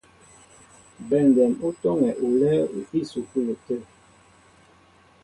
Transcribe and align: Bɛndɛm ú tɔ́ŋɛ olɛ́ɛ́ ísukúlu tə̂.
Bɛndɛm 1.07 1.53
ú 1.67 1.69
tɔ́ŋɛ 1.81 2.09
olɛ́ɛ́ 2.25 2.69
ísukúlu 2.99 3.53
tə̂. 3.65 3.79